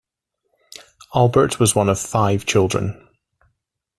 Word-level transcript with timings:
Albert 1.13 1.59
was 1.59 1.75
one 1.75 1.87
of 1.87 1.99
five 1.99 2.43
children. 2.47 3.07